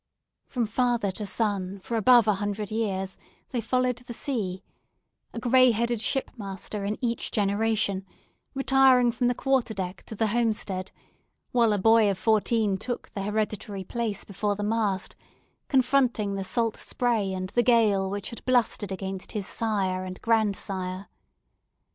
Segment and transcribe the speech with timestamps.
[0.47, 3.19] From father to son, for above a hundred years,
[3.51, 4.63] they followed the sea;
[5.31, 8.07] a grey headed shipmaster, in each generation,
[8.55, 10.91] retiring from the quarter deck to the homestead,
[11.51, 15.15] while a boy of fourteen took the hereditary place before the mast,
[15.67, 21.09] confronting the salt spray and the gale which had blustered against his sire and grandsire.